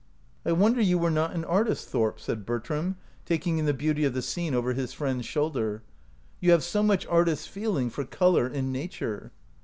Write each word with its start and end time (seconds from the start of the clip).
"I 0.47 0.51
wonder 0.51 0.81
you 0.81 0.97
were 0.97 1.11
not 1.11 1.33
an 1.35 1.45
artist, 1.45 1.87
Thorp," 1.89 2.19
said 2.19 2.43
Bertram, 2.43 2.95
taking 3.23 3.59
in 3.59 3.67
the 3.67 3.71
beauty 3.75 4.03
of 4.03 4.15
the 4.15 4.23
scene 4.23 4.55
over 4.55 4.73
his 4.73 4.93
friend's 4.93 5.27
shoulder. 5.27 5.83
"You 6.39 6.49
have 6.53 6.63
so 6.63 6.81
much 6.81 7.05
artist's 7.05 7.45
feeling 7.45 7.91
for 7.91 8.03
color 8.03 8.47
in 8.47 8.71
nature." 8.71 9.31